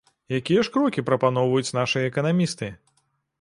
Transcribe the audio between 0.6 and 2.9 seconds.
ж крокі прапаноўваюць нашыя эканамісты?